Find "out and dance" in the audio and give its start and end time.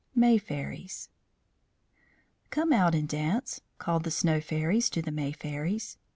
2.73-3.61